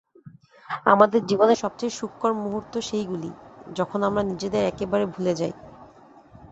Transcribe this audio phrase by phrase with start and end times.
[0.85, 3.31] আমাদের জীবনের সবচেয়ে সুখকর মুহূর্ত সেইগুলি,
[3.71, 5.53] যখন আমরা নিজেদের একেবারে ভুলে যাই।